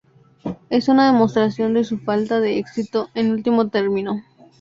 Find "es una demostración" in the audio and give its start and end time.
0.71-1.75